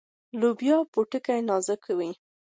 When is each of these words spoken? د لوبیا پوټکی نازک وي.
د 0.03 0.03
لوبیا 0.41 0.77
پوټکی 0.91 1.39
نازک 1.49 1.83
وي. 1.97 2.11